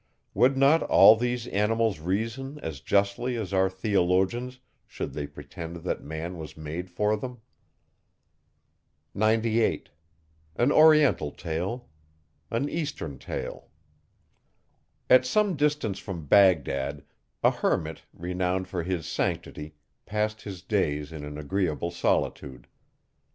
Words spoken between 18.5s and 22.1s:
for his sanctity, passed his days in an agreeable